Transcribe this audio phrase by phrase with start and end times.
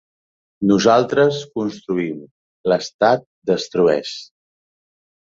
[0.69, 2.23] Nosaltres construïm,
[2.73, 4.15] l’estat destrueix.